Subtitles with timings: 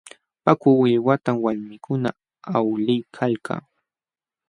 [0.43, 2.09] Paku willwatam walmikuna
[2.55, 3.55] awliykalka.